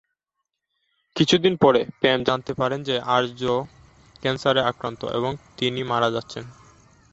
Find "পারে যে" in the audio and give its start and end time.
2.53-2.95